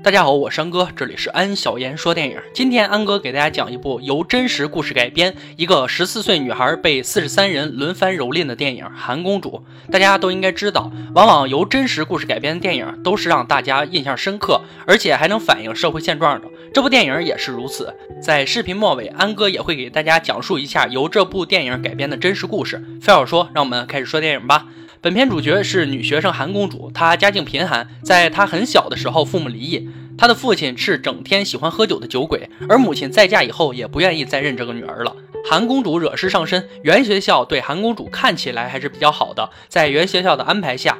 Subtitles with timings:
[0.00, 2.36] 大家好，我是安哥，这里是安小言说电影。
[2.52, 9.62] 今天安哥给大家讲一部由真实故事改编，一个十四岁女孩被四十三人轮番蹂躏的电影《韩公主》。
[9.92, 16.48] 大家都应该知道，往往由真实故事改编的电影都是让大家印象深刻，而且还能反映社会现状的。
[16.74, 17.94] 这部电影也是如此。
[18.20, 22.82] 在视频末尾，安哥也会给大家讲述一下由这部电影改编的真实故事。
[23.00, 24.66] 废话少说，让我们开始说电影吧。
[25.02, 29.90] 本片主角是女学生韩公主，她家境贫寒，在她很小的时候，父母离异。
[30.16, 35.16] 她的父亲是整天喜欢喝酒的酒鬼，而母亲再嫁以后也不愿意再认这个女儿了。
[35.50, 40.96] 韩公主惹事上身，原学校对韩公主看起来还是比较好的，在原学校的安排下。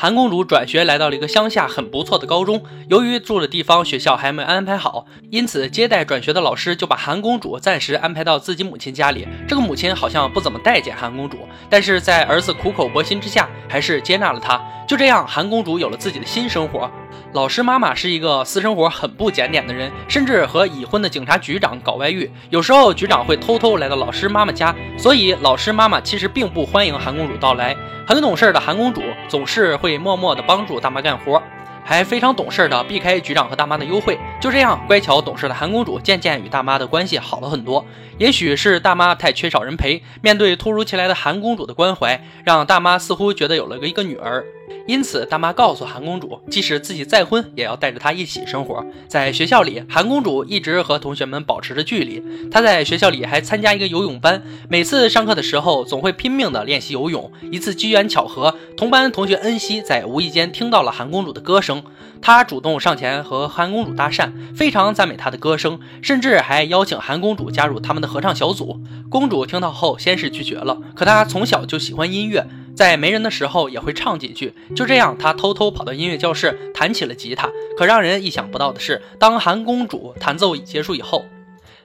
[0.00, 9.26] 韩公主转学来到了一个乡下很不错的高中，由于住的地方学校还没安排好，因此接待转学的老师就把韩公主暂时安排到自己母亲家里。
[9.48, 11.38] 这个母亲好像不怎么待见韩公主，
[11.68, 14.62] 但是在儿子苦口婆心之下，还是接纳了她。
[14.88, 16.90] 就这样，韩公主有了自己的新生活。
[17.34, 22.30] 老师妈妈是一个私生活很不检点的人，甚至和已婚的警察局长搞外遇。
[22.48, 27.76] 有时候局长会偷偷来到老师妈妈家，所以老师妈妈其实并不欢迎韩公主到来。
[28.06, 31.42] 很懂事的韩公主总是会默默的帮助大妈干活。
[31.84, 37.84] 还非常懂事的避开局长和大妈的幽会，就这样乖巧懂事的韩公主渐渐与大妈的关系好了很多。
[38.18, 44.44] 也许是大妈太缺少人陪，面对突如其来的韩公主的关怀，让大妈似乎觉得有了个一个女儿。
[44.86, 48.84] 因此，大妈告诉韩公主，即使自己再婚，也要带着她一起生活。
[49.08, 52.22] 在学校里，韩公主一直和同学们保持着距离。
[52.50, 57.30] 她在学校里还参加一个游泳班，每次上课的时候，总会拼命地练习游泳。
[57.50, 61.82] 一次机缘巧合，同班同学恩熙在无意间听到了韩公主的歌声。
[62.20, 68.80] 她主动上前和韩公主搭讪，非常赞美她的歌声，甚至还邀请韩公主加入他们的合唱小组。
[69.10, 70.78] 公主听到后，先是拒绝了。
[70.94, 74.54] 可她从小就喜欢音乐，在没人的时候也会唱几句。
[74.74, 77.50] 就这样，她偷偷跑到音乐教室弹起了吉他。
[77.76, 81.24] 可让人意想不到的是，当韩公主弹奏结束以后，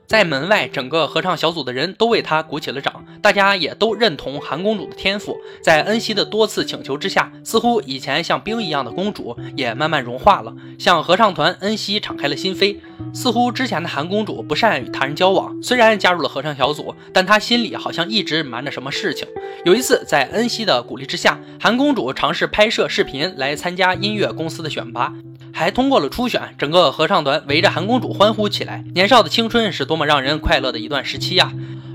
[0.06, 5.38] 在门外，整个合唱小组的人都为她鼓起了掌，大家也都认同韩公主的天赋。
[5.62, 12.78] 在恩熙的多次请求之下，似乎以前像冰一样的公主也慢慢融化了，向合唱团恩熙敞开了心扉。
[13.14, 19.26] 似乎之前的韩公主不善与他人交往，虽然加入了合唱小组，但她心里好像一直瞒着什么事情。
[19.64, 25.14] 有一次，在恩熙的鼓励之下，韩公主尝试拍摄视频来参加音乐公司的选拔。
[25.54, 28.84] 还通过了初选，整个合唱团围着韩公主欢呼起来。
[28.94, 31.54] 年少的青春是多么让人快乐的一段时期呀！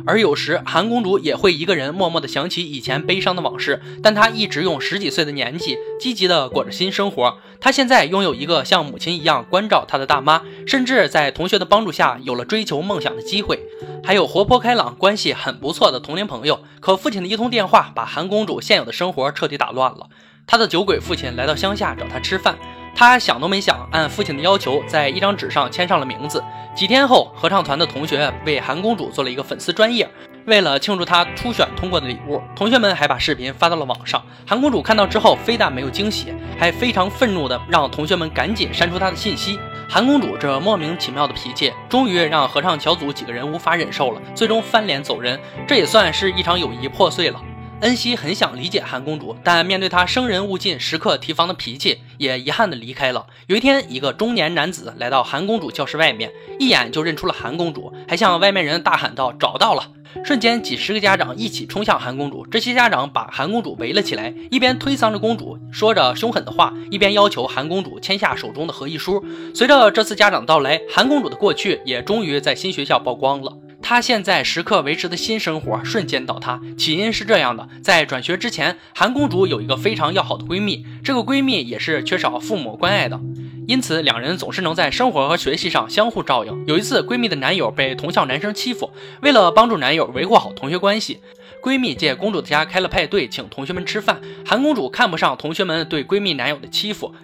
[0.09, 7.37] 而有时韩公主也会一个人默默地想起以前悲伤的往事，但她一直用十几岁的年纪积极地过着新生活。
[7.61, 13.61] 她现在拥有一个像母亲一样关照她的大妈，甚至在同学的帮助下有了追求梦想的机会，
[14.03, 16.61] 还有活泼开朗、关系很不错的同龄朋友。
[16.81, 20.09] 可父亲的一通电话把韩公主现有的生活彻底打乱了。
[20.47, 22.57] 她的酒鬼父亲来到乡下找她吃饭。
[22.99, 26.43] 他想都没想，按父亲的要求，在一张纸上签上了名字。
[26.75, 30.11] 几天后，合唱团的同学为韩公主做了一个粉丝专页，
[30.47, 34.21] 为了庆祝她初选通过的礼物，同学们还把视频发到了网上。
[34.45, 39.61] 韩公主看到之后，非但没有惊喜，还非常愤怒的让同学们赶紧删除她的信息。
[39.89, 45.39] 韩公主这莫名其妙的脾气，终于让合唱小组几个人无法忍受了，最终翻脸走人。
[45.69, 47.41] 这也算是一场友谊破碎了。
[47.81, 53.25] 恩熙很想理解韩公主，但面对她生人勿近、时刻提防的脾气，也遗憾地离开了。
[53.47, 59.93] 有一天，一个中年男子来到韩公主教室外面，一眼就认出了韩公主，还向外面人大喊道：“找到了！”
[60.25, 62.45] 瞬间，几十个家长一起冲向韩公主。
[62.47, 69.25] 这些家长把韩公主围了起来，一边推搡着公主，说着凶狠的话，一边要求韩公主签下手中的合议书。
[69.55, 73.57] 随着这次家长到来，韩公主的过去也终于在新学校曝光了。
[73.89, 76.61] 她现在时刻维持的新生活瞬间倒塌。
[76.77, 83.19] 起因是这样的：在转学之前，韩公主有一个非常要好的闺蜜，这个闺蜜也是缺少父母关爱的，
[83.67, 86.67] 因此两人总是能在生活和学习上相互照应。
[86.67, 88.91] 有一次，闺蜜的男友被同校男生欺负，
[89.23, 91.21] 为了帮助男友维护好同学关系，
[91.63, 94.21] 闺蜜借公主的家开了派对，请同学们吃饭。
[94.45, 97.15] 韩公主看不上同学们对闺蜜男友的欺负。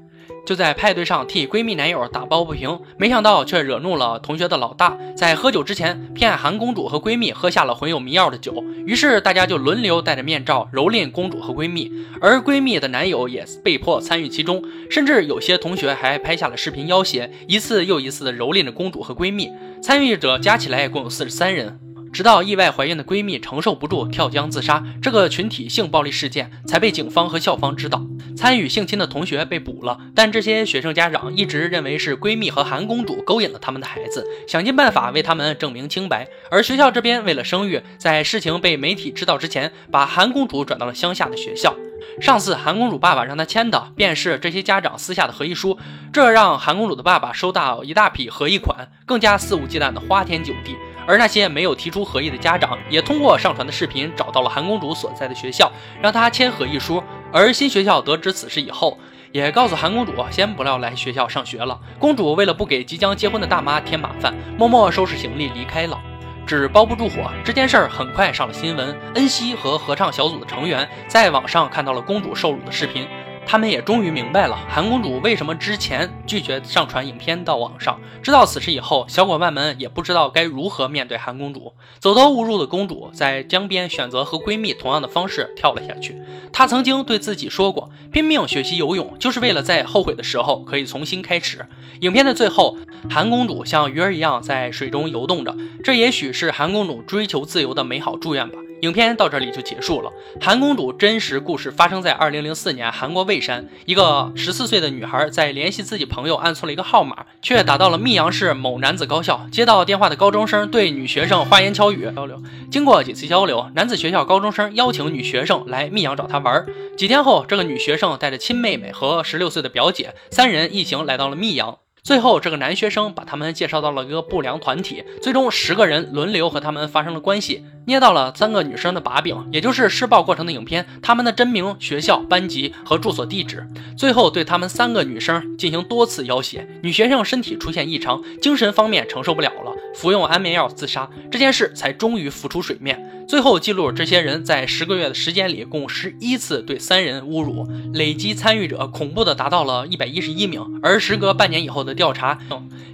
[0.47, 19.51] 就在派对上替闺蜜男友打抱不平，没想到却惹怒了同学的老大，在喝酒之前骗韩公主和闺蜜喝下了混有迷药的酒，于是大家就轮流戴着面罩蹂躏公主和闺蜜，而闺蜜的男友也被迫参与其中，甚至有些同学还拍下了视频要挟，一次又一次的蹂躏着公主和闺蜜，
[19.83, 21.84] 参与者加起来共有四十三人。
[22.15, 28.07] 直到意外怀孕的闺蜜承受不住跳江自杀，这个群体性暴力事件才被警方和校方知道。
[28.37, 36.29] 参与性侵的同学被捕了，但这些学生家长一直认为是闺蜜和韩公主勾引了他们的孩子，想尽办法为他们证明清白。
[36.53, 41.75] 而学校这边为了声誉，在事情被媒体知道之前，把韩公主转到了乡下的学校。
[42.21, 45.77] 上次韩公主爸爸让她签的，便是这些家长私下的合意书，
[46.13, 50.77] 这让韩公主的爸爸收到一大笔合意款，更加肆无忌惮的花天酒地。
[51.07, 55.71] 而那些没有提出合议的家长，也通过上传的视频找到了韩公主所在的学校，
[56.01, 57.03] 让她签合议书。
[57.33, 58.99] 而新学校得知此事以后，
[59.33, 61.79] 也告诉韩公主先不要来学校上学了。
[61.99, 66.01] 公主为了不给即将结婚的大妈添麻烦，默默收拾行李离开了。
[66.47, 68.95] 纸包不住火，这件事儿很快上了新闻。
[69.15, 73.09] 恩熙和合唱小组的成员在网上看到了公主受辱的视频。
[73.47, 78.01] 他们也终于明白了韩公主为什么之前拒绝上传影片到网上。
[78.23, 81.73] 知道此事以后，小伙伴们也不知道该如何面对韩公主。
[81.99, 86.17] 走投无路的公主在江边选择和闺蜜同样的方式跳了下去。
[86.53, 91.67] 她曾经对自己说过，拼命学习游泳就是为了在后悔的时候可以重新开始。
[92.01, 92.77] 影片的最后，
[93.11, 98.59] 韩公主像鱼儿一样在水中游动着，这也许是韩公主追求自由的美好祝愿吧。
[98.83, 100.13] 影片到这里就结束了。
[100.41, 109.47] 韩公主真实故事发生在二零零四年韩国蔚山，一个十四岁的女孩在联系自己朋友按错了一个号码，却打到了密阳市某男子高校。
[109.51, 116.67] 接到电话的高中生对女学生花言巧语交流，经过几次交流，男子学校高中生邀请女学生来密阳找他玩。
[116.97, 121.79] 几天后，这个女学生带着亲妹妹和十六岁的表姐三人一行来到了密阳。
[122.03, 133.67] 最后，这个男学生把他们介绍到了一个不良团体，最终十个人轮流和他们发生了关系，捏到了三个女生的把柄，也就是施暴过程的影片，他们的真名、学校、班级和住所地址。
[133.97, 143.11] 最后对他们三个女生进行多次要挟，女学生身体出现异常，精神方面承受不了了，服用安眠药自杀，这件事才终于浮出水面。
[143.27, 150.63] 最后记录，这些人在十个月的时间里，共十一次对三人侮辱，累计参与者恐怖的达到了一百一十一名。
[150.83, 152.39] 而时隔半年以后的调查，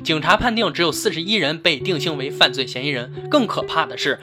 [0.04, 3.12] 警察判定只有四十一人被定性为犯罪嫌疑人。
[3.28, 4.19] 更可怕的是。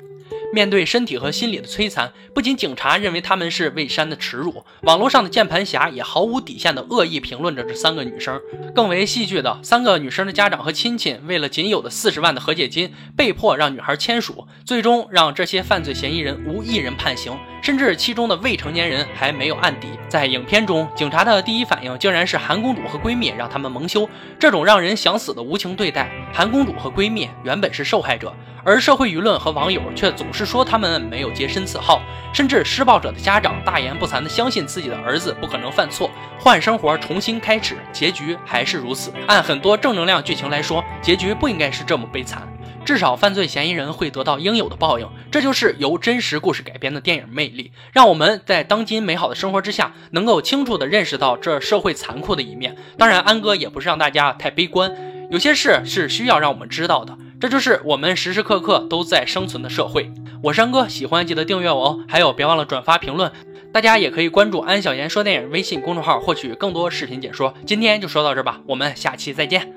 [0.53, 8.39] 面对身体和心理的摧残，不仅警察认为他们是魏山的耻辱，网络上的键盘侠也毫无底线的恶意评论着这三个女生。
[8.73, 19.87] 更为戏剧的，三个女生的家长和亲戚为了仅有的四十万的和解金，被迫让女孩签署，最终让这些犯罪嫌疑人无一人判刑，甚至其中的未成年人还没有案底。
[20.07, 24.09] 在影片中，警察的第一反应竟然是韩公主和闺蜜让他们蒙羞，
[24.39, 26.09] 这种让人想死的无情对待。
[26.33, 28.33] 韩公主和闺蜜原本是受害者。
[28.67, 32.01] 而社会舆论和网友却总是说他们没有洁身自好，
[32.33, 39.13] 甚至施暴者的家长大言不惭地相信自己的儿子不可能犯错，换生活重新开始，结局还是如此。
[39.25, 42.45] 按很多正能量剧情来说，结局不应该是这么悲惨，
[42.83, 45.07] 至少犯罪嫌疑人会得到应有的报应。
[45.31, 52.75] 这就是由真实故事改编的电影魅力，让我们在当今美好的生活之下，能够清楚地认识到这社会残酷的一面。
[52.97, 54.93] 当然，安哥也不是让大家太悲观，
[55.31, 57.17] 有些事是需要让我们知道的。
[57.39, 60.11] 这就是我们时时刻刻都在生存的社会。
[60.41, 63.31] 我山哥，喜欢记得订阅我哦，还有别忘了转发评论。
[63.71, 67.53] 大家也可以关注安小言说电影微信公众号，获取更多视频解说。
[67.65, 69.76] 今天就说到这吧，我们下期再见。